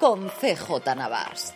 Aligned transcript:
con 0.00 0.30
CJ 0.30 0.96
Navas. 0.96 1.52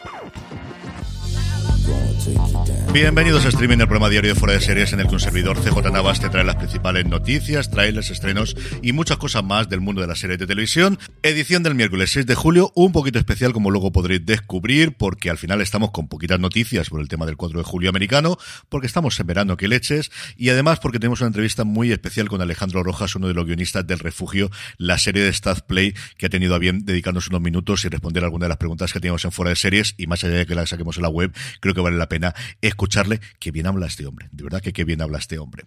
Bienvenidos 2.94 3.44
a 3.44 3.48
Streaming, 3.48 3.78
el 3.78 3.88
programa 3.88 4.08
diario 4.08 4.32
de 4.32 4.38
Fuera 4.38 4.54
de 4.54 4.60
Series 4.60 4.92
en 4.92 5.00
el 5.00 5.08
que 5.08 5.14
un 5.14 5.20
servidor 5.20 5.58
CJ 5.58 5.90
Navas 5.90 6.20
te 6.20 6.28
trae 6.28 6.44
las 6.44 6.54
principales 6.54 7.04
noticias, 7.04 7.68
trailers, 7.68 8.08
estrenos 8.10 8.56
y 8.82 8.92
muchas 8.92 9.16
cosas 9.16 9.42
más 9.42 9.68
del 9.68 9.80
mundo 9.80 10.00
de 10.00 10.06
la 10.06 10.14
serie 10.14 10.36
de 10.36 10.46
televisión. 10.46 10.96
Edición 11.24 11.64
del 11.64 11.74
miércoles 11.74 12.12
6 12.12 12.24
de 12.24 12.36
julio, 12.36 12.70
un 12.76 12.92
poquito 12.92 13.18
especial 13.18 13.52
como 13.52 13.72
luego 13.72 13.90
podréis 13.90 14.24
descubrir 14.24 14.92
porque 14.96 15.28
al 15.28 15.38
final 15.38 15.60
estamos 15.60 15.90
con 15.90 16.06
poquitas 16.06 16.38
noticias 16.38 16.88
por 16.88 17.00
el 17.00 17.08
tema 17.08 17.26
del 17.26 17.36
4 17.36 17.58
de 17.58 17.64
julio 17.64 17.90
americano, 17.90 18.38
porque 18.68 18.86
estamos 18.86 19.18
en 19.18 19.26
verano 19.26 19.56
que 19.56 19.66
leches 19.66 20.12
y 20.36 20.50
además 20.50 20.78
porque 20.78 21.00
tenemos 21.00 21.20
una 21.20 21.26
entrevista 21.26 21.64
muy 21.64 21.90
especial 21.90 22.28
con 22.28 22.42
Alejandro 22.42 22.84
Rojas, 22.84 23.16
uno 23.16 23.26
de 23.26 23.34
los 23.34 23.44
guionistas 23.44 23.84
del 23.84 23.98
Refugio, 23.98 24.52
la 24.78 24.98
serie 24.98 25.24
de 25.24 25.30
Staff 25.30 25.62
Play 25.62 25.94
que 26.16 26.26
ha 26.26 26.30
tenido 26.30 26.54
a 26.54 26.58
bien 26.60 26.84
dedicarnos 26.84 27.26
unos 27.26 27.40
minutos 27.40 27.84
y 27.84 27.88
responder 27.88 28.22
algunas 28.22 28.46
de 28.46 28.50
las 28.50 28.58
preguntas 28.58 28.92
que 28.92 29.00
teníamos 29.00 29.24
en 29.24 29.32
Fuera 29.32 29.48
de 29.50 29.56
Series 29.56 29.96
y 29.98 30.06
más 30.06 30.22
allá 30.22 30.34
de 30.34 30.46
que 30.46 30.54
las 30.54 30.68
saquemos 30.68 30.96
en 30.96 31.02
la 31.02 31.08
web, 31.08 31.34
creo 31.58 31.74
que 31.74 31.80
vale 31.80 31.96
la 31.96 32.08
pena 32.08 32.36
escucharle 32.84 33.20
que 33.38 33.50
bien 33.50 33.66
habla 33.66 33.86
este 33.86 34.06
hombre. 34.06 34.28
De 34.30 34.44
verdad 34.44 34.60
que 34.60 34.72
qué 34.72 34.84
bien 34.84 35.00
habla 35.00 35.18
este 35.18 35.38
hombre. 35.38 35.64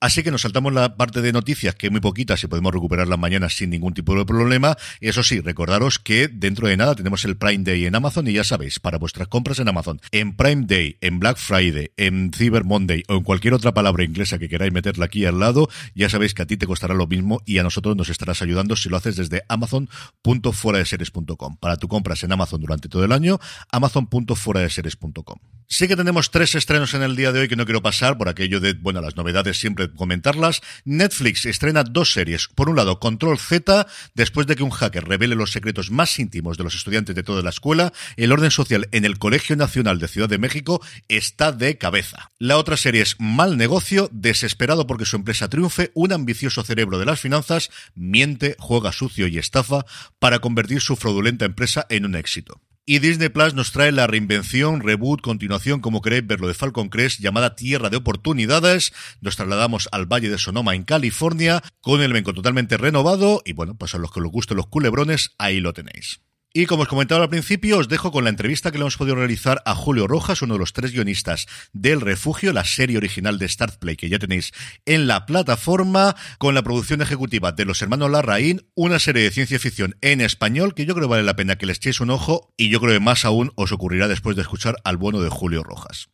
Así 0.00 0.22
que 0.22 0.30
nos 0.30 0.40
saltamos 0.40 0.72
la 0.72 0.96
parte 0.96 1.20
de 1.20 1.30
noticias, 1.30 1.74
que 1.74 1.88
es 1.88 1.92
muy 1.92 2.00
poquitas 2.00 2.42
y 2.42 2.46
podemos 2.46 2.72
recuperarlas 2.72 3.18
mañana 3.18 3.50
sin 3.50 3.68
ningún 3.68 3.92
tipo 3.92 4.14
de 4.14 4.24
problema. 4.24 4.78
Eso 5.02 5.22
sí, 5.22 5.40
recordaros 5.40 5.98
que 5.98 6.28
dentro 6.28 6.68
de 6.68 6.78
nada 6.78 6.94
tenemos 6.94 7.26
el 7.26 7.36
Prime 7.36 7.64
Day 7.64 7.84
en 7.84 7.94
Amazon 7.94 8.26
y 8.26 8.32
ya 8.32 8.42
sabéis, 8.42 8.80
para 8.80 8.96
vuestras 8.96 9.28
compras 9.28 9.58
en 9.58 9.68
Amazon, 9.68 10.00
en 10.10 10.34
Prime 10.36 10.64
Day, 10.66 10.96
en 11.02 11.20
Black 11.20 11.36
Friday, 11.36 11.90
en 11.98 12.32
Cyber 12.32 12.64
Monday 12.64 13.02
o 13.08 13.16
en 13.16 13.24
cualquier 13.24 13.52
otra 13.52 13.74
palabra 13.74 14.02
inglesa 14.02 14.38
que 14.38 14.48
queráis 14.48 14.72
meterla 14.72 15.04
aquí 15.04 15.26
al 15.26 15.38
lado, 15.38 15.68
ya 15.94 16.08
sabéis 16.08 16.32
que 16.32 16.40
a 16.40 16.46
ti 16.46 16.56
te 16.56 16.66
costará 16.66 16.94
lo 16.94 17.06
mismo 17.06 17.42
y 17.44 17.58
a 17.58 17.62
nosotros 17.62 17.94
nos 17.94 18.08
estarás 18.08 18.40
ayudando 18.40 18.76
si 18.76 18.88
lo 18.88 18.96
haces 18.96 19.16
desde 19.16 19.42
amazon.fueradeseries.com. 19.48 21.58
Para 21.58 21.76
tu 21.76 21.88
compras 21.88 22.24
en 22.24 22.32
Amazon 22.32 22.62
durante 22.62 22.88
todo 22.88 23.04
el 23.04 23.12
año, 23.12 23.38
amazon.fueradeseries.com. 23.70 25.36
Sí 25.72 25.86
que 25.86 25.94
tenemos 25.94 26.32
tres 26.32 26.56
estrenos 26.56 26.94
en 26.94 27.02
el 27.02 27.14
día 27.14 27.30
de 27.30 27.40
hoy 27.40 27.48
que 27.48 27.54
no 27.54 27.64
quiero 27.64 27.80
pasar 27.80 28.18
por 28.18 28.28
aquello 28.28 28.58
de, 28.58 28.72
bueno, 28.72 29.00
las 29.00 29.14
novedades 29.14 29.60
siempre 29.60 29.88
comentarlas. 29.94 30.60
Netflix 30.84 31.46
estrena 31.46 31.84
dos 31.84 32.12
series. 32.12 32.48
Por 32.48 32.68
un 32.68 32.76
lado, 32.76 33.00
Control 33.00 33.38
Z, 33.38 33.86
después 34.14 34.46
de 34.46 34.56
que 34.56 34.62
un 34.62 34.70
hacker 34.70 35.04
revele 35.04 35.34
los 35.34 35.52
secretos 35.52 35.90
más 35.90 36.18
íntimos 36.18 36.56
de 36.56 36.64
los 36.64 36.74
estudiantes 36.74 37.14
de 37.14 37.22
toda 37.22 37.42
la 37.42 37.50
escuela, 37.50 37.92
el 38.16 38.32
orden 38.32 38.50
social 38.50 38.88
en 38.92 39.04
el 39.04 39.18
Colegio 39.18 39.56
Nacional 39.56 39.98
de 39.98 40.08
Ciudad 40.08 40.28
de 40.28 40.38
México 40.38 40.80
está 41.08 41.52
de 41.52 41.78
cabeza. 41.78 42.30
La 42.38 42.56
otra 42.56 42.76
serie 42.76 43.02
es 43.02 43.16
Mal 43.18 43.56
Negocio, 43.56 44.08
desesperado 44.12 44.86
porque 44.86 45.04
su 45.04 45.16
empresa 45.16 45.48
triunfe, 45.48 45.90
un 45.94 46.12
ambicioso 46.12 46.62
cerebro 46.62 46.98
de 46.98 47.06
las 47.06 47.20
finanzas 47.20 47.70
miente, 47.94 48.56
juega 48.58 48.92
sucio 48.92 49.26
y 49.26 49.38
estafa 49.38 49.84
para 50.18 50.40
convertir 50.40 50.80
su 50.80 50.96
fraudulenta 50.96 51.44
empresa 51.44 51.86
en 51.88 52.06
un 52.06 52.14
éxito. 52.14 52.60
Y 52.90 52.98
Disney 52.98 53.28
Plus 53.28 53.54
nos 53.54 53.70
trae 53.70 53.92
la 53.92 54.08
reinvención, 54.08 54.80
reboot, 54.80 55.20
continuación, 55.20 55.78
como 55.78 56.02
queréis 56.02 56.26
verlo, 56.26 56.48
de 56.48 56.54
Falcon 56.54 56.88
Crest, 56.88 57.20
llamada 57.20 57.54
Tierra 57.54 57.88
de 57.88 57.96
Oportunidades. 57.96 58.92
Nos 59.20 59.36
trasladamos 59.36 59.88
al 59.92 60.06
Valle 60.06 60.28
de 60.28 60.38
Sonoma, 60.38 60.74
en 60.74 60.82
California, 60.82 61.62
con 61.80 62.02
el 62.02 62.10
elenco 62.10 62.34
totalmente 62.34 62.78
renovado. 62.78 63.42
Y 63.44 63.52
bueno, 63.52 63.76
pues 63.76 63.94
a 63.94 63.98
los 63.98 64.10
que 64.10 64.20
les 64.20 64.32
gusten 64.32 64.56
los 64.56 64.66
culebrones, 64.66 65.36
ahí 65.38 65.60
lo 65.60 65.72
tenéis. 65.72 66.20
Y 66.52 66.66
como 66.66 66.82
os 66.82 66.88
comentaba 66.88 67.22
al 67.22 67.30
principio, 67.30 67.78
os 67.78 67.88
dejo 67.88 68.10
con 68.10 68.24
la 68.24 68.30
entrevista 68.30 68.72
que 68.72 68.78
le 68.78 68.82
hemos 68.82 68.96
podido 68.96 69.14
realizar 69.14 69.62
a 69.64 69.76
Julio 69.76 70.08
Rojas, 70.08 70.42
uno 70.42 70.54
de 70.54 70.58
los 70.58 70.72
tres 70.72 70.90
guionistas 70.90 71.46
del 71.72 72.00
Refugio, 72.00 72.52
la 72.52 72.64
serie 72.64 72.96
original 72.96 73.38
de 73.38 73.48
Start 73.48 73.78
Play 73.78 73.94
que 73.96 74.08
ya 74.08 74.18
tenéis 74.18 74.50
en 74.84 75.06
la 75.06 75.26
plataforma, 75.26 76.16
con 76.38 76.56
la 76.56 76.62
producción 76.62 77.02
ejecutiva 77.02 77.52
de 77.52 77.64
los 77.66 77.80
hermanos 77.82 78.10
Larraín, 78.10 78.68
una 78.74 78.98
serie 78.98 79.22
de 79.22 79.30
ciencia 79.30 79.60
ficción 79.60 79.96
en 80.00 80.20
español 80.20 80.74
que 80.74 80.86
yo 80.86 80.96
creo 80.96 81.06
vale 81.06 81.22
la 81.22 81.36
pena 81.36 81.54
que 81.56 81.66
le 81.66 81.72
echéis 81.72 82.00
un 82.00 82.10
ojo 82.10 82.52
y 82.56 82.68
yo 82.68 82.80
creo 82.80 82.94
que 82.94 83.00
más 83.00 83.24
aún 83.24 83.52
os 83.54 83.70
ocurrirá 83.70 84.08
después 84.08 84.34
de 84.34 84.42
escuchar 84.42 84.74
al 84.82 84.96
bueno 84.96 85.20
de 85.20 85.28
Julio 85.30 85.62
Rojas. 85.62 86.08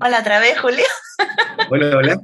Hola 0.00 0.20
otra 0.20 0.38
vez, 0.38 0.60
Julio. 0.60 0.84
Hola, 1.70 1.96
hola. 1.96 2.20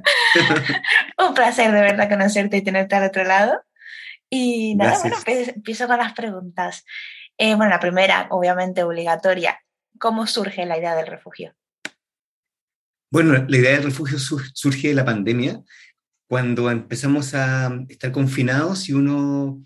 Un 1.27 1.33
placer 1.33 1.73
de 1.73 1.81
verdad 1.81 2.09
conocerte 2.09 2.55
y 2.55 2.61
tenerte 2.63 2.95
al 2.95 3.03
otro 3.03 3.25
lado. 3.25 3.53
Y 4.29 4.75
nada, 4.75 4.91
Gracias. 5.03 5.25
bueno, 5.25 5.41
empe- 5.41 5.53
empiezo 5.55 5.87
con 5.87 5.97
las 5.97 6.13
preguntas. 6.13 6.85
Bueno, 7.39 7.67
la 7.69 7.79
primera, 7.79 8.27
obviamente 8.31 8.83
obligatoria. 8.83 9.59
¿Cómo 9.97 10.27
surge 10.27 10.65
la 10.65 10.77
idea 10.77 10.95
del 10.95 11.07
refugio? 11.07 11.53
Bueno, 13.11 13.33
la 13.47 13.57
idea 13.57 13.71
del 13.71 13.83
refugio 13.83 14.19
sur- 14.19 14.51
surge 14.53 14.89
de 14.89 14.93
la 14.93 15.05
pandemia, 15.05 15.61
cuando 16.27 16.69
empezamos 16.69 17.33
a 17.33 17.71
estar 17.87 18.11
confinados 18.11 18.87
y 18.89 18.93
uno, 18.93 19.65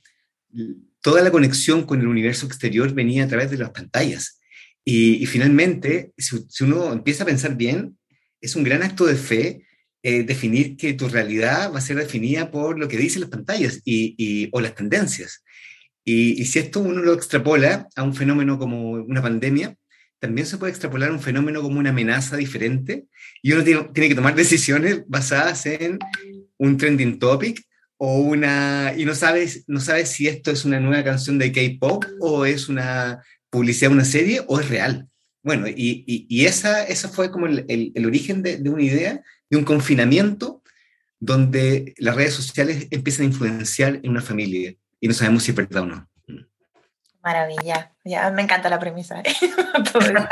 toda 1.01 1.21
la 1.21 1.31
conexión 1.31 1.83
con 1.85 1.99
el 1.99 2.07
universo 2.07 2.45
exterior 2.45 2.93
venía 2.93 3.25
a 3.25 3.27
través 3.27 3.51
de 3.51 3.57
las 3.57 3.71
pantallas. 3.71 4.39
Y, 4.85 5.25
finalmente, 5.25 6.13
si, 6.17 6.45
si 6.49 6.63
uno 6.63 6.93
empieza 6.93 7.23
a 7.23 7.27
pensar 7.27 7.55
bien, 7.55 7.97
es 8.39 8.55
un 8.55 8.63
gran 8.63 8.83
acto 8.83 9.05
de 9.05 9.15
fe 9.15 9.65
eh, 10.03 10.23
definir 10.23 10.75
que 10.77 10.93
tu 10.93 11.07
realidad 11.09 11.71
va 11.73 11.79
a 11.79 11.81
ser 11.81 11.97
definida 11.97 12.51
por 12.51 12.77
lo 12.77 12.87
que 12.87 12.97
dicen 12.97 13.21
las 13.21 13.29
pantallas 13.29 13.81
y- 13.83 14.49
o 14.51 14.61
las 14.61 14.75
tendencias. 14.75 15.43
Y, 16.05 16.43
si 16.45 16.59
esto 16.59 16.81
uno 16.81 17.01
lo 17.01 17.13
extrapola 17.13 17.87
a 17.95 18.03
un 18.03 18.13
fenómeno 18.13 18.59
como 18.59 18.91
una 18.91 19.21
pandemia, 19.21 19.75
también 20.19 20.47
se 20.47 20.57
puede 20.57 20.71
extrapolar 20.71 21.11
un 21.11 21.19
fenómeno 21.19 21.61
como 21.61 21.79
una 21.79 21.89
amenaza 21.89 22.37
diferente 22.37 23.05
y 23.41 23.51
uno 23.51 23.63
tiene, 23.63 24.09
que 24.09 24.15
tomar 24.15 24.35
decisiones 24.43 25.03
basadas 25.07 25.65
en 25.65 25.99
un 26.57 26.77
trending 26.77 27.19
topic 27.19 27.61
o 27.97 28.19
una 28.19 28.93
y 28.97 29.05
no 29.05 29.15
sabes 29.15 29.63
no 29.67 29.79
sabes 29.79 30.09
si 30.09 30.27
esto 30.27 30.51
es 30.51 30.65
una 30.65 30.79
nueva 30.79 31.03
canción 31.03 31.37
de 31.37 31.51
K-pop 31.51 32.05
o 32.19 32.45
es 32.45 32.69
una 32.69 33.23
publicidad 33.49 33.89
de 33.89 33.95
una 33.95 34.05
serie 34.05 34.41
o 34.47 34.59
es 34.59 34.69
real. 34.69 35.07
Bueno, 35.43 35.67
y, 35.67 36.05
y, 36.07 36.45
esa, 36.45 36.85
esa 36.85 37.09
fue 37.09 37.29
como 37.29 37.47
el, 37.47 37.65
el, 37.67 38.05
origen 38.05 38.41
de, 38.43 38.57
una 38.69 38.81
idea, 38.81 39.21
de 39.49 39.57
un 39.57 39.65
confinamiento 39.65 40.63
donde 41.19 41.93
las 41.97 42.15
redes 42.15 42.33
sociales 42.33 42.87
empiezan 42.91 43.23
a 43.23 43.29
influenciar 43.29 43.99
en 44.03 44.09
una 44.09 44.21
familia 44.21 44.73
y 45.03 45.07
no 45.09 45.13
sabemos 45.13 45.43
si 45.43 45.51
es 45.51 45.57
verdad 45.57 45.83
o 45.83 45.85
no. 45.85 46.09
Maravilla, 47.21 47.91
ya 48.05 48.31
me 48.31 48.41
encanta 48.41 48.69
la 48.69 48.79
premisa. 48.79 49.19
¿eh? 49.19 49.33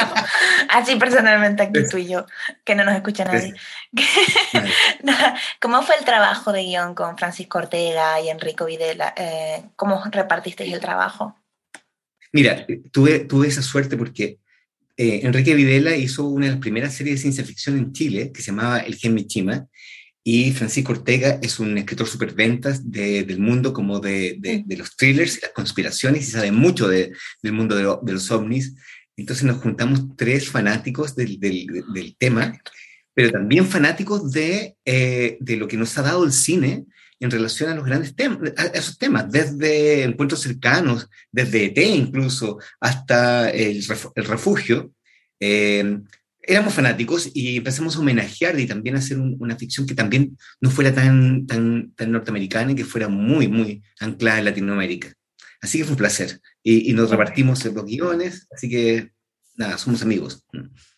Así 0.69 0.95
personalmente 0.95 1.63
aquí 1.63 1.81
tú 1.91 1.97
y 1.97 2.07
yo, 2.07 2.25
que 2.63 2.73
no 2.73 2.85
nos 2.85 2.95
escucha 2.95 3.25
nadie. 3.25 3.53
¿Cómo 5.59 5.81
fue 5.83 5.95
el 5.99 6.05
trabajo 6.05 6.53
de 6.53 6.63
guion 6.63 6.95
con 6.95 7.17
Francisco 7.17 7.57
Ortega 7.57 8.21
y 8.21 8.29
Enrico 8.29 8.63
Videla? 8.63 9.13
Eh, 9.17 9.61
¿Cómo 9.75 10.01
repartisteis 10.09 10.73
el 10.73 10.79
trabajo? 10.79 11.35
Mira, 12.31 12.65
tuve, 12.93 13.19
tuve 13.19 13.49
esa 13.49 13.61
suerte 13.61 13.97
porque 13.97 14.39
eh, 14.95 15.19
Enrique 15.23 15.53
Videla 15.53 15.97
hizo 15.97 16.23
una 16.27 16.45
de 16.45 16.53
las 16.53 16.61
primeras 16.61 16.93
series 16.93 17.17
de 17.17 17.21
ciencia 17.23 17.43
ficción 17.43 17.77
en 17.77 17.91
Chile 17.91 18.31
que 18.33 18.41
se 18.41 18.51
llamaba 18.51 18.79
El 18.79 18.95
Gen 18.95 19.15
Michima 19.15 19.67
y 20.23 20.51
Francisco 20.51 20.91
Ortega 20.91 21.39
es 21.41 21.59
un 21.59 21.77
escritor 21.77 22.07
superventas 22.07 22.91
de, 22.91 23.23
del 23.23 23.39
mundo 23.39 23.73
como 23.73 23.99
de, 23.99 24.37
de, 24.39 24.63
de, 24.65 24.77
los 24.77 24.95
thrillers 24.95 25.37
y 25.37 25.41
las 25.41 25.51
conspiraciones 25.51 26.27
y 26.27 26.31
sabe 26.31 26.51
mucho 26.51 26.87
de, 26.87 27.11
del 27.41 27.53
mundo 27.53 27.75
de, 27.75 27.83
lo, 27.83 27.99
de, 28.03 28.13
los 28.13 28.29
ovnis. 28.29 28.75
Entonces 29.17 29.43
nos 29.45 29.57
juntamos 29.57 30.15
tres 30.15 30.49
fanáticos 30.49 31.15
del, 31.15 31.39
del, 31.39 31.67
del 31.93 32.15
tema, 32.17 32.59
pero 33.13 33.31
también 33.31 33.65
fanáticos 33.65 34.31
de, 34.31 34.75
eh, 34.85 35.37
de 35.39 35.57
lo 35.57 35.67
que 35.67 35.77
nos 35.77 35.97
ha 35.97 36.03
dado 36.03 36.23
el 36.23 36.31
cine 36.31 36.85
en 37.19 37.31
relación 37.31 37.69
a 37.69 37.75
los 37.75 37.85
grandes 37.85 38.15
temas, 38.15 38.53
a 38.57 38.65
esos 38.67 38.97
temas, 38.97 39.31
desde 39.31 40.03
encuentros 40.03 40.41
cercanos, 40.41 41.07
desde 41.31 41.65
ET 41.65 41.77
incluso, 41.77 42.59
hasta 42.79 43.49
el, 43.49 43.83
el 44.15 44.25
refugio. 44.25 44.91
Eh, 45.39 45.99
éramos 46.43 46.73
fanáticos 46.73 47.29
y 47.33 47.57
empezamos 47.57 47.95
a 47.95 47.99
homenajear 47.99 48.59
y 48.59 48.67
también 48.67 48.95
a 48.95 48.99
hacer 48.99 49.19
un, 49.19 49.37
una 49.39 49.57
ficción 49.57 49.85
que 49.85 49.95
también 49.95 50.37
no 50.59 50.69
fuera 50.69 50.93
tan, 50.93 51.45
tan, 51.45 51.93
tan 51.95 52.11
norteamericana 52.11 52.71
y 52.71 52.75
que 52.75 52.85
fuera 52.85 53.07
muy, 53.07 53.47
muy 53.47 53.83
anclada 53.99 54.39
en 54.39 54.45
Latinoamérica. 54.45 55.13
Así 55.61 55.77
que 55.77 55.83
fue 55.83 55.93
un 55.93 55.97
placer. 55.97 56.39
Y, 56.63 56.89
y 56.89 56.93
nos 56.93 57.09
repartimos 57.09 57.63
los 57.65 57.85
guiones, 57.85 58.47
así 58.51 58.69
que 58.69 59.11
nada, 59.55 59.77
somos 59.77 60.01
amigos. 60.01 60.43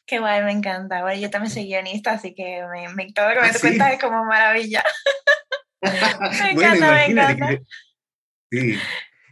Qué 0.06 0.20
guay, 0.20 0.44
me 0.44 0.52
encanta. 0.52 1.02
Bueno, 1.02 1.20
yo 1.20 1.30
también 1.30 1.54
soy 1.54 1.66
guionista, 1.66 2.12
así 2.14 2.34
que 2.34 2.62
me, 2.72 2.94
me, 2.94 3.12
todo 3.14 3.30
lo 3.30 3.36
que 3.36 3.42
me 3.42 3.48
¿Ah, 3.48 3.60
cuentas 3.60 3.88
sí? 3.88 3.94
es 3.96 4.02
como 4.02 4.26
maravilla. 4.26 4.84
me 5.82 5.90
bueno, 6.54 6.76
encanta, 6.76 6.92
me 6.92 7.06
encanta. 7.06 7.48
Que, 7.48 7.62
sí. 8.52 8.80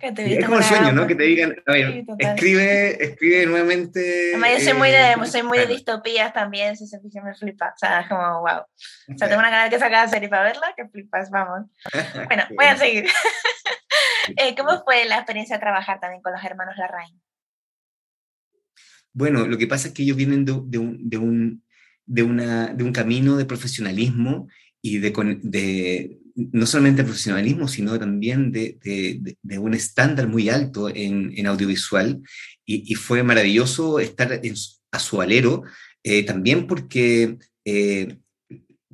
Que 0.02 0.12
te 0.12 0.40
Es 0.40 0.44
como 0.44 0.58
el 0.58 0.64
sueño, 0.64 0.86
¿no? 0.88 0.94
gama. 0.94 1.08
Que 1.08 1.16
te 1.16 1.24
digan, 1.24 1.56
a 1.68 1.72
ver, 1.72 1.92
Sí, 1.92 2.06
escribe, 2.18 3.04
escribe 3.04 3.46
nuevamente. 3.46 4.32
Además, 4.32 4.50
yo 4.58 4.60
soy 4.66 4.74
muy 4.74 4.90
de, 4.90 5.12
eh, 5.12 5.26
soy 5.26 5.44
muy 5.44 5.58
de 5.60 5.68
distopías 5.68 6.34
también, 6.34 6.76
si 6.76 6.88
se 6.88 7.00
fijan 7.00 7.24
me 7.24 7.36
flipa. 7.36 7.68
O 7.68 7.78
sea, 7.78 8.02
es 8.02 8.08
como, 8.08 8.40
wow. 8.40 8.62
O 8.62 9.18
sea, 9.18 9.28
tengo 9.28 9.40
una 9.40 9.52
ganas 9.52 9.70
de 9.70 9.78
sacar 9.78 10.06
la 10.06 10.08
serie 10.08 10.28
para 10.28 10.44
verla, 10.44 10.74
que 10.76 10.88
flipas, 10.88 11.30
vamos. 11.30 11.68
Bueno, 12.28 12.44
voy 12.56 12.66
a 12.66 12.78
seguir. 12.78 13.06
Eh, 14.38 14.56
¿Cómo 14.56 14.84
fue 14.84 15.06
la 15.06 15.16
experiencia 15.16 15.56
de 15.56 15.62
trabajar 15.62 16.00
también 16.00 16.22
con 16.22 16.32
los 16.32 16.44
hermanos 16.44 16.78
Larraín? 16.78 17.20
Bueno, 19.14 19.48
lo 19.48 19.58
que 19.58 19.66
pasa 19.68 19.88
es 19.88 19.94
que 19.96 20.04
ellos 20.04 20.16
vienen 20.16 20.46
de, 20.46 20.54
de 20.64 20.78
un, 20.78 21.10
de, 21.10 21.18
un, 21.18 21.64
de, 22.06 22.24
una, 22.24 22.68
de 22.68 22.84
un 22.84 22.94
camino 22.94 23.36
de 23.36 23.46
profesionalismo 23.46 24.48
y 24.82 25.00
de 25.00 25.12
no 26.36 26.66
solamente 26.66 27.04
profesionalismo, 27.04 27.68
sino 27.68 27.98
también 28.00 28.52
de, 28.52 28.78
de- 28.84 29.18
de- 29.22 29.38
de 29.42 29.60
un 29.60 29.74
estándar 29.74 30.28
muy 30.28 30.50
alto 30.50 30.90
en, 30.94 31.46
audiovisual. 31.48 32.22
Y, 32.66 32.96
fue 32.96 33.24
maravilloso 33.24 34.00
estar 34.00 34.42
a 34.92 35.00
su 35.00 35.22
alero, 35.22 35.64
eh, 36.04 36.24
también 36.24 36.68
porque 36.68 37.38
eh, 37.66 38.18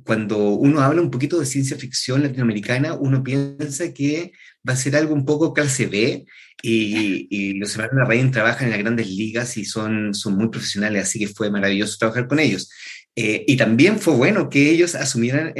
cuando 0.04 0.50
uno 0.54 0.80
habla 0.80 1.02
un 1.02 1.10
poquito 1.10 1.38
de 1.38 1.46
ciencia 1.46 1.76
ficción 1.76 2.22
latinoamericana, 2.22 2.94
uno 2.94 3.22
piensa 3.22 3.92
que 3.92 4.32
va 4.68 4.72
a 4.72 4.76
ser 4.76 4.96
algo 4.96 5.14
un 5.14 5.24
poco 5.24 5.52
clase 5.52 5.86
B, 5.86 6.26
y, 6.60 7.28
y 7.30 7.54
los 7.54 7.72
hermanos 7.74 7.94
Larraín 7.98 8.32
trabajan 8.32 8.64
en 8.64 8.70
las 8.70 8.80
grandes 8.80 9.08
ligas 9.08 9.56
y 9.56 9.64
son, 9.64 10.12
son 10.12 10.34
muy 10.36 10.48
profesionales, 10.48 11.02
así 11.04 11.18
que 11.20 11.28
fue 11.28 11.50
maravilloso 11.50 11.96
trabajar 11.98 12.26
con 12.26 12.40
ellos. 12.40 12.68
Eh, 13.14 13.44
y 13.46 13.56
también 13.56 13.98
fue 14.00 14.14
bueno 14.14 14.48
que 14.48 14.70
ellos 14.70 14.94
asumieran 14.96 15.52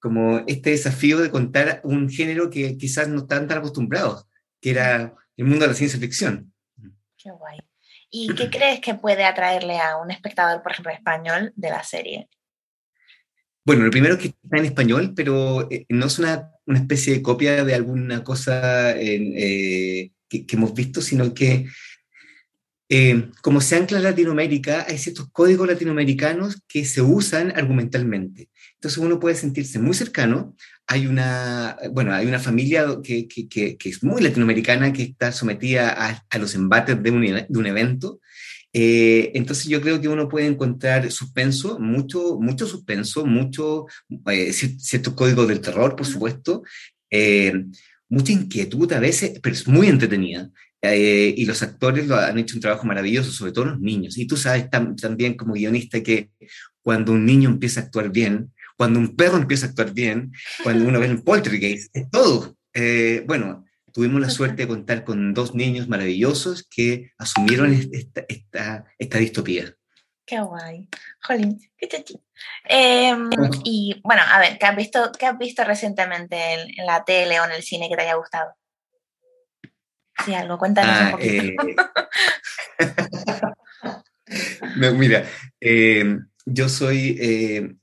como 0.00 0.44
este 0.46 0.70
desafío 0.70 1.18
de 1.18 1.30
contar 1.30 1.80
un 1.84 2.08
género 2.08 2.50
que 2.50 2.76
quizás 2.76 3.08
no 3.08 3.20
están 3.20 3.48
tan 3.48 3.58
acostumbrados, 3.58 4.26
que 4.60 4.70
era 4.70 5.14
el 5.36 5.44
mundo 5.44 5.64
de 5.64 5.68
la 5.68 5.74
ciencia 5.74 5.98
ficción. 5.98 6.52
Qué 7.16 7.30
guay. 7.30 7.58
¿Y 8.10 8.34
qué 8.34 8.48
crees 8.50 8.80
que 8.80 8.94
puede 8.94 9.24
atraerle 9.24 9.78
a 9.78 9.96
un 9.98 10.10
espectador, 10.10 10.62
por 10.62 10.72
ejemplo, 10.72 10.92
español 10.92 11.52
de 11.56 11.70
la 11.70 11.82
serie? 11.82 12.28
Bueno, 13.64 13.84
lo 13.84 13.90
primero 13.90 14.14
es 14.14 14.20
que 14.20 14.28
está 14.28 14.58
en 14.58 14.64
español, 14.64 15.12
pero 15.16 15.68
eh, 15.70 15.86
no 15.88 16.06
es 16.06 16.18
una, 16.18 16.52
una 16.66 16.78
especie 16.78 17.14
de 17.14 17.22
copia 17.22 17.64
de 17.64 17.74
alguna 17.74 18.22
cosa 18.22 18.92
en, 18.92 19.32
eh, 19.36 20.12
que, 20.28 20.46
que 20.46 20.56
hemos 20.56 20.72
visto, 20.72 21.00
sino 21.02 21.34
que 21.34 21.66
eh, 22.88 23.30
como 23.42 23.60
se 23.60 23.76
ancla 23.76 23.98
en 23.98 24.04
Latinoamérica, 24.04 24.86
hay 24.88 24.98
ciertos 24.98 25.28
códigos 25.32 25.66
latinoamericanos 25.66 26.62
que 26.68 26.84
se 26.84 27.02
usan 27.02 27.52
argumentalmente. 27.56 28.48
Entonces 28.74 28.98
uno 28.98 29.18
puede 29.18 29.34
sentirse 29.34 29.78
muy 29.78 29.94
cercano. 29.94 30.54
Hay 30.86 31.06
una, 31.06 31.76
bueno, 31.92 32.12
hay 32.12 32.26
una 32.26 32.38
familia 32.38 32.86
que, 33.02 33.26
que, 33.26 33.48
que, 33.48 33.76
que 33.76 33.88
es 33.88 34.04
muy 34.04 34.22
latinoamericana, 34.22 34.92
que 34.92 35.02
está 35.02 35.32
sometida 35.32 35.90
a, 35.90 36.24
a 36.28 36.38
los 36.38 36.54
embates 36.54 37.02
de 37.02 37.10
un, 37.10 37.22
de 37.22 37.58
un 37.58 37.66
evento. 37.66 38.20
Eh, 38.78 39.32
entonces 39.34 39.68
yo 39.68 39.80
creo 39.80 39.98
que 40.00 40.08
uno 40.08 40.28
puede 40.28 40.46
encontrar 40.46 41.10
suspenso, 41.10 41.78
mucho, 41.78 42.38
mucho 42.38 42.66
suspenso, 42.66 43.24
mucho, 43.24 43.86
eh, 44.26 44.52
ciertos 44.52 45.14
códigos 45.14 45.48
del 45.48 45.62
terror, 45.62 45.96
por 45.96 46.04
supuesto, 46.04 46.62
eh, 47.10 47.64
mucha 48.08 48.32
inquietud 48.32 48.92
a 48.92 49.00
veces, 49.00 49.40
pero 49.42 49.54
es 49.54 49.66
muy 49.66 49.88
entretenida. 49.88 50.50
Eh, 50.94 51.34
y 51.36 51.44
los 51.46 51.62
actores 51.62 52.06
lo 52.06 52.16
han 52.16 52.38
hecho 52.38 52.56
un 52.56 52.60
trabajo 52.60 52.86
maravilloso, 52.86 53.30
sobre 53.32 53.52
todo 53.52 53.66
los 53.66 53.80
niños. 53.80 54.18
Y 54.18 54.26
tú 54.26 54.36
sabes 54.36 54.70
tam 54.70 54.96
también 54.96 55.36
como 55.36 55.54
guionista 55.54 56.02
que 56.02 56.30
cuando 56.82 57.12
un 57.12 57.24
niño 57.24 57.48
empieza 57.48 57.80
a 57.80 57.84
actuar 57.84 58.10
bien, 58.10 58.52
cuando 58.76 58.98
un 59.00 59.16
perro 59.16 59.36
empieza 59.36 59.66
a 59.66 59.68
actuar 59.70 59.92
bien, 59.92 60.32
cuando 60.62 60.86
uno 60.86 61.00
ve 61.00 61.06
el 61.06 61.22
poltergeist, 61.22 61.94
es 61.96 62.10
todo. 62.10 62.56
Eh, 62.74 63.24
bueno, 63.26 63.64
tuvimos 63.92 64.20
la 64.20 64.30
suerte 64.30 64.62
de 64.62 64.68
contar 64.68 65.04
con 65.04 65.32
dos 65.32 65.54
niños 65.54 65.88
maravillosos 65.88 66.66
que 66.68 67.12
asumieron 67.18 67.72
esta, 67.72 68.24
esta, 68.28 68.84
esta 68.98 69.18
distopía. 69.18 69.74
Qué 70.26 70.40
guay. 70.40 70.88
Jolín, 71.22 71.58
qué 71.78 71.88
chachi. 71.88 72.20
Eh, 72.68 73.16
y 73.64 74.00
bueno, 74.02 74.22
a 74.28 74.40
ver, 74.40 74.58
¿qué 74.58 74.66
has 74.66 74.76
visto, 74.76 75.12
qué 75.18 75.26
has 75.26 75.38
visto 75.38 75.64
recientemente 75.64 76.36
en, 76.36 76.60
en, 76.76 76.86
la 76.86 77.04
tele 77.04 77.40
o 77.40 77.44
en 77.44 77.52
el 77.52 77.62
cine 77.62 77.88
que 77.88 77.96
te 77.96 78.02
haya 78.02 78.16
gustado? 78.16 78.52
Sí, 80.24 80.34
algo, 80.34 80.58
cuéntanos 80.58 80.96
ah, 80.96 81.04
un 81.04 81.10
poquito. 81.12 81.34
Eh... 81.42 81.56
no, 84.76 84.94
mira, 84.94 85.24
eh, 85.60 86.18
yo 86.44 86.68
soy 86.68 87.16
eh, 87.20 87.74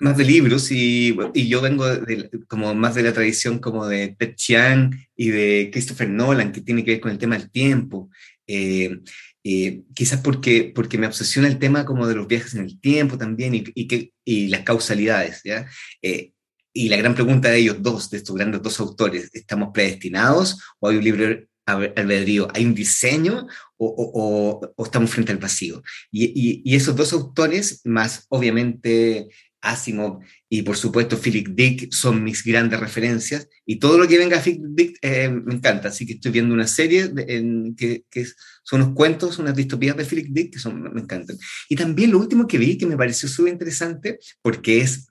más 0.00 0.16
de 0.16 0.24
libros 0.24 0.70
y, 0.70 1.16
y 1.34 1.48
yo 1.48 1.60
vengo 1.60 1.86
de, 1.86 2.30
como 2.46 2.74
más 2.74 2.94
de 2.94 3.02
la 3.02 3.12
tradición 3.12 3.58
como 3.58 3.86
de 3.86 4.14
Ted 4.18 4.34
Chiang 4.36 4.94
y 5.16 5.30
de 5.30 5.70
Christopher 5.72 6.08
Nolan, 6.08 6.52
que 6.52 6.60
tiene 6.60 6.84
que 6.84 6.92
ver 6.92 7.00
con 7.00 7.10
el 7.10 7.18
tema 7.18 7.36
del 7.36 7.50
tiempo. 7.50 8.10
Eh, 8.46 9.00
eh, 9.44 9.82
quizás 9.94 10.20
porque, 10.20 10.72
porque 10.74 10.98
me 10.98 11.06
obsesiona 11.06 11.48
el 11.48 11.58
tema 11.58 11.84
como 11.84 12.06
de 12.06 12.14
los 12.14 12.28
viajes 12.28 12.54
en 12.54 12.64
el 12.64 12.80
tiempo 12.80 13.18
también 13.18 13.54
y, 13.54 13.64
y, 13.74 13.88
que, 13.88 14.12
y 14.24 14.48
las 14.48 14.62
causalidades. 14.62 15.42
¿ya? 15.44 15.66
Eh, 16.02 16.32
y 16.78 16.88
la 16.88 16.96
gran 16.96 17.14
pregunta 17.14 17.48
de 17.48 17.58
ellos 17.58 17.78
dos, 17.80 18.08
de 18.08 18.18
estos 18.18 18.36
grandes 18.36 18.62
dos 18.62 18.78
autores, 18.78 19.30
¿estamos 19.32 19.70
predestinados 19.74 20.60
o 20.78 20.88
hay 20.88 20.96
un 20.98 21.02
libre 21.04 21.48
albedrío? 21.66 22.46
¿Hay 22.54 22.64
un 22.64 22.74
diseño 22.74 23.48
o, 23.76 23.86
o, 23.86 24.72
o 24.76 24.84
estamos 24.84 25.10
frente 25.10 25.32
al 25.32 25.38
vacío? 25.38 25.82
Y, 26.12 26.26
y, 26.26 26.62
y, 26.64 26.76
esos 26.76 26.94
dos 26.94 27.12
autores, 27.12 27.80
más 27.84 28.26
obviamente 28.28 29.26
Asimov 29.60 30.20
y 30.48 30.62
por 30.62 30.76
supuesto 30.76 31.18
Philip 31.18 31.48
Dick, 31.48 31.92
son 31.92 32.22
mis 32.22 32.44
grandes 32.44 32.78
referencias. 32.78 33.48
Y 33.66 33.80
todo 33.80 33.98
lo 33.98 34.06
que 34.06 34.18
venga 34.18 34.38
a 34.38 34.42
Philip 34.42 34.62
Dick 34.68 34.98
eh, 35.02 35.28
me 35.30 35.54
encanta. 35.54 35.88
Así 35.88 36.06
que 36.06 36.12
estoy 36.12 36.30
viendo 36.30 36.54
una 36.54 36.68
serie 36.68 37.08
de, 37.08 37.24
en, 37.36 37.74
que, 37.74 38.04
que, 38.08 38.24
son 38.62 38.82
unos 38.82 38.94
cuentos, 38.94 39.40
unas 39.40 39.56
distopías 39.56 39.96
de 39.96 40.04
Philip 40.04 40.28
Dick 40.30 40.52
que 40.52 40.60
son, 40.60 40.80
me 40.80 41.00
encantan. 41.00 41.36
Y 41.68 41.74
también 41.74 42.12
lo 42.12 42.20
último 42.20 42.46
que 42.46 42.58
vi 42.58 42.78
que 42.78 42.86
me 42.86 42.96
pareció 42.96 43.28
súper 43.28 43.52
interesante, 43.52 44.20
porque 44.42 44.80
es 44.80 45.08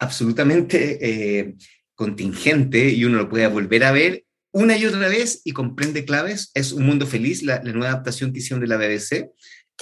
absolutamente 0.00 0.98
eh, 1.00 1.54
contingente 1.94 2.88
y 2.88 3.04
uno 3.04 3.18
lo 3.18 3.28
puede 3.28 3.46
volver 3.46 3.84
a 3.84 3.92
ver 3.92 4.24
una 4.52 4.76
y 4.76 4.84
otra 4.86 5.08
vez 5.08 5.42
y 5.44 5.52
comprende 5.52 6.04
claves. 6.04 6.50
Es 6.54 6.72
Un 6.72 6.84
Mundo 6.84 7.06
Feliz, 7.06 7.42
la, 7.42 7.62
la 7.62 7.72
nueva 7.72 7.90
adaptación 7.90 8.32
que 8.32 8.40
hicieron 8.40 8.60
de 8.60 8.66
la 8.66 8.76
BBC, 8.76 9.30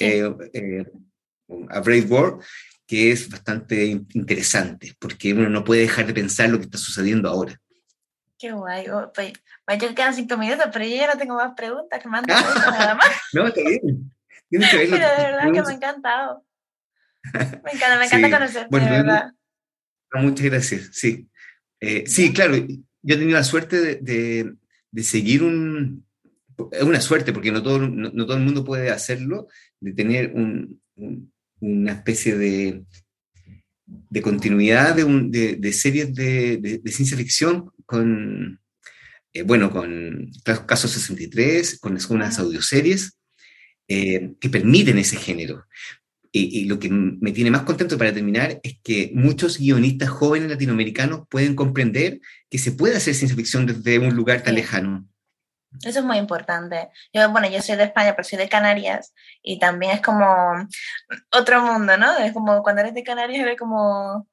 eh, 0.00 0.34
eh, 0.52 0.84
A 1.70 1.80
Brave 1.80 2.02
World, 2.02 2.44
que 2.86 3.12
es 3.12 3.28
bastante 3.28 3.86
interesante, 3.86 4.94
porque 4.98 5.32
uno 5.32 5.48
no 5.48 5.64
puede 5.64 5.82
dejar 5.82 6.06
de 6.06 6.14
pensar 6.14 6.50
lo 6.50 6.58
que 6.58 6.64
está 6.64 6.78
sucediendo 6.78 7.28
ahora. 7.28 7.58
Qué 8.38 8.52
guay. 8.52 8.88
Oh, 8.88 9.10
pues, 9.12 9.32
pues 9.64 9.78
yo 9.78 9.94
quedan 9.94 10.14
cinco 10.14 10.36
minutos, 10.36 10.66
pero 10.72 10.84
yo 10.84 10.96
ya 10.96 11.12
no 11.12 11.18
tengo 11.18 11.34
más 11.34 11.54
preguntas, 11.56 12.00
que 12.00 12.08
mando 12.08 12.32
nada 12.34 12.94
más. 12.94 13.08
no, 13.32 13.46
está 13.46 13.60
bien. 13.62 14.12
Tienes 14.48 14.70
que 14.70 14.78
pero 14.78 14.90
de 14.90 15.22
verdad 15.22 15.44
que 15.44 15.62
me 15.62 15.68
ha 15.68 15.72
encantado. 15.72 16.44
Me 17.34 17.72
encanta, 17.72 17.98
me 17.98 18.06
encanta 18.06 18.28
sí. 18.28 18.32
conocerte, 18.32 18.68
bueno, 18.70 18.86
de 18.86 18.92
verdad. 18.92 19.32
Muchas 20.14 20.46
gracias, 20.46 20.90
sí. 20.92 21.28
Eh, 21.80 22.04
sí, 22.06 22.32
claro, 22.32 22.56
yo 22.56 23.14
he 23.14 23.18
tenido 23.18 23.36
la 23.38 23.44
suerte 23.44 23.80
de, 23.80 23.96
de, 23.96 24.52
de 24.90 25.02
seguir 25.02 25.42
un... 25.42 26.04
Es 26.72 26.82
una 26.82 27.00
suerte, 27.00 27.32
porque 27.32 27.52
no 27.52 27.62
todo, 27.62 27.78
no, 27.78 28.10
no, 28.12 28.26
todo 28.26 28.36
el 28.36 28.42
mundo 28.42 28.64
puede 28.64 28.90
hacerlo, 28.90 29.46
de 29.78 29.92
tener 29.92 30.32
un, 30.34 30.80
un, 30.96 31.32
una 31.60 31.92
especie 31.92 32.36
de, 32.36 32.82
de 33.88 34.22
continuidad 34.22 34.96
de, 34.96 35.04
un, 35.04 35.30
de, 35.30 35.72
series 35.72 36.14
de, 36.14 36.80
ciencia 36.86 37.16
ficción 37.16 37.70
con, 37.86 38.60
eh, 39.32 39.42
bueno, 39.42 39.70
con 39.70 40.30
Caso 40.66 40.88
63, 40.88 41.78
con 41.78 41.98
unas 42.10 42.38
audioseries 42.38 43.18
eh, 43.88 44.34
que 44.40 44.50
permiten 44.50 44.98
ese 44.98 45.16
género. 45.16 45.66
Y, 46.30 46.60
y, 46.60 46.64
lo 46.66 46.78
que 46.78 46.90
me 46.90 47.32
tiene 47.32 47.50
más 47.50 47.62
contento 47.62 47.96
para 47.96 48.12
terminar 48.12 48.60
es 48.62 48.78
que 48.82 49.10
muchos 49.14 49.58
guionistas 49.58 50.10
jóvenes 50.10 50.50
latinoamericanos 50.50 51.22
pueden 51.28 51.54
comprender 51.54 52.20
que 52.50 52.58
se 52.58 52.72
puede 52.72 52.96
hacer 52.96 53.14
ciencia 53.14 53.36
ficción 53.36 53.66
desde 53.66 53.98
un 53.98 54.14
lugar 54.14 54.42
tan 54.42 54.54
lejano. 54.54 55.06
Eso 55.82 55.98
es 56.00 56.04
muy 56.04 56.16
importante. 56.16 56.88
Yo, 57.12 57.30
bueno, 57.30 57.48
yo 57.48 57.60
soy 57.60 57.76
de 57.76 57.84
España, 57.84 58.14
pero 58.16 58.26
soy 58.26 58.38
de 58.38 58.48
Canarias 58.48 59.14
y 59.42 59.58
también 59.58 59.92
es 59.92 60.00
como 60.00 60.26
otro 61.30 61.62
mundo, 61.62 61.96
¿no? 61.98 62.16
Es 62.18 62.32
como 62.32 62.62
cuando 62.62 62.80
eres 62.82 62.94
de 62.94 63.04
Canarias 63.04 63.40
eres 63.40 63.58
como 63.58 64.26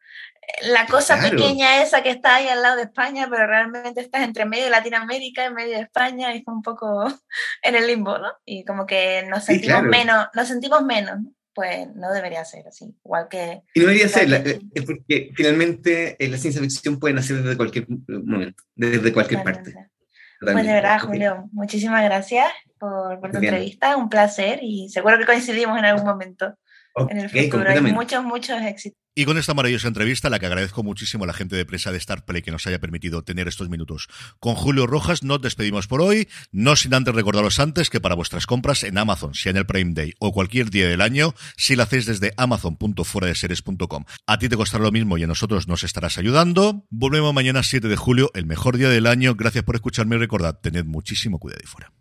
la 0.61 0.85
cosa 0.85 1.17
claro. 1.17 1.35
pequeña 1.35 1.81
esa 1.81 2.03
que 2.03 2.09
está 2.09 2.35
ahí 2.35 2.47
al 2.47 2.61
lado 2.61 2.77
de 2.77 2.83
España, 2.83 3.27
pero 3.29 3.47
realmente 3.47 3.99
estás 3.99 4.23
entre 4.23 4.45
medio 4.45 4.65
de 4.65 4.69
Latinoamérica 4.69 5.45
y 5.45 5.53
medio 5.53 5.75
de 5.75 5.83
España 5.83 6.33
y 6.33 6.39
es 6.39 6.43
un 6.47 6.61
poco 6.61 7.05
en 7.61 7.75
el 7.75 7.87
limbo, 7.87 8.17
¿no? 8.17 8.31
Y 8.45 8.63
como 8.63 8.85
que 8.85 9.23
nos 9.27 9.43
sentimos 9.43 9.81
sí, 9.81 9.87
claro. 9.87 9.89
menos, 9.89 10.27
nos 10.33 10.47
sentimos 10.47 10.83
menos, 10.83 11.21
¿no? 11.21 11.34
Pues 11.55 11.87
no 11.95 12.11
debería 12.11 12.43
ser 12.43 12.67
así, 12.67 12.93
igual 13.03 13.27
que... 13.29 13.61
Y 13.73 13.79
no 13.79 13.87
debería 13.87 14.09
ser, 14.09 14.43
que... 14.43 14.61
es 14.73 14.85
porque 14.85 15.31
finalmente 15.33 16.17
la 16.19 16.37
ciencia 16.37 16.61
ficción 16.61 16.99
puede 16.99 17.13
nacer 17.13 17.37
desde 17.41 17.55
cualquier 17.55 17.87
momento, 17.89 18.61
desde 18.75 19.13
cualquier 19.13 19.39
Totalmente. 19.39 19.71
parte. 19.71 19.91
Totalmente. 20.39 20.65
Pues 20.65 20.65
de 20.67 20.73
verdad, 20.73 20.99
Julio, 20.99 21.49
muchísimas 21.53 22.03
gracias 22.03 22.47
por, 22.77 23.21
por 23.21 23.31
tu 23.31 23.39
Bien. 23.39 23.53
entrevista, 23.53 23.95
un 23.95 24.09
placer 24.09 24.59
y 24.61 24.89
seguro 24.89 25.17
que 25.17 25.25
coincidimos 25.25 25.79
en 25.79 25.85
algún 25.85 26.05
momento 26.05 26.53
okay, 26.93 27.17
en 27.17 27.23
el 27.23 27.29
futuro. 27.29 27.73
Y 27.73 27.93
muchos, 27.93 28.23
muchos 28.23 28.61
éxitos. 28.61 28.99
Y 29.17 29.23
con 29.23 29.37
esta 29.37 29.53
maravillosa 29.53 29.87
entrevista, 29.87 30.29
la 30.29 30.39
que 30.39 30.45
agradezco 30.45 30.83
muchísimo 30.83 31.23
a 31.23 31.27
la 31.27 31.33
gente 31.33 31.55
de 31.55 31.65
prensa 31.65 31.89
de 31.93 31.97
Star 31.99 32.25
Play 32.25 32.41
que 32.41 32.51
nos 32.51 32.67
haya 32.67 32.79
permitido 32.79 33.23
tener 33.23 33.47
estos 33.47 33.69
minutos 33.69 34.09
con 34.41 34.55
Julio 34.55 34.87
Rojas, 34.87 35.23
nos 35.23 35.41
despedimos 35.41 35.87
por 35.87 36.01
hoy, 36.01 36.27
no 36.51 36.75
sin 36.75 36.93
antes 36.93 37.15
recordaros 37.15 37.61
antes 37.61 37.89
que 37.89 38.01
para 38.01 38.15
vuestras 38.15 38.45
compras 38.45 38.83
en 38.83 38.97
Amazon, 38.97 39.33
sea 39.33 39.51
en 39.51 39.57
el 39.57 39.65
Prime 39.65 39.93
Day 39.93 40.15
o 40.19 40.33
cualquier 40.33 40.69
día 40.69 40.89
del 40.89 40.99
año, 40.99 41.33
si 41.55 41.77
lo 41.77 41.83
hacéis 41.83 42.07
desde 42.07 42.33
amazon.fueradeseries.com, 42.35 44.03
a 44.27 44.37
ti 44.37 44.49
te 44.49 44.57
costará 44.57 44.83
lo 44.83 44.91
mismo 44.91 45.17
y 45.17 45.23
a 45.23 45.27
nosotros 45.27 45.69
nos 45.69 45.85
estarás 45.85 46.17
ayudando. 46.17 46.85
Volvemos 46.89 47.33
mañana 47.33 47.63
7 47.63 47.87
de 47.87 47.95
julio, 47.95 48.31
el 48.33 48.45
mejor 48.45 48.75
día 48.75 48.89
del 48.89 49.07
año. 49.07 49.35
Gracias 49.35 49.63
por 49.63 49.75
escucharme 49.75 50.17
y 50.17 50.19
recordad, 50.19 50.59
tened 50.59 50.83
muchísimo 50.83 51.39
cuidado 51.39 51.61
y 51.63 51.67
fuera. 51.67 51.93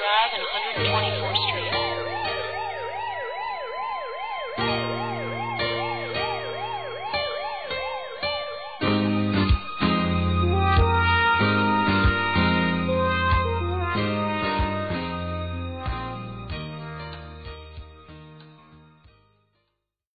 Drive 0.00 0.32
and 0.34 1.20
120 1.20 1.29